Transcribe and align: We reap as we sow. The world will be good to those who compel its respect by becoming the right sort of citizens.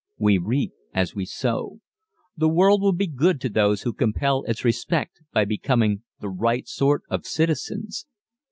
We 0.17 0.39
reap 0.39 0.73
as 0.95 1.13
we 1.13 1.25
sow. 1.25 1.79
The 2.35 2.49
world 2.49 2.81
will 2.81 2.91
be 2.91 3.05
good 3.05 3.39
to 3.41 3.49
those 3.49 3.83
who 3.83 3.93
compel 3.93 4.41
its 4.45 4.65
respect 4.65 5.21
by 5.31 5.45
becoming 5.45 6.01
the 6.19 6.29
right 6.29 6.67
sort 6.67 7.03
of 7.07 7.27
citizens. 7.27 8.07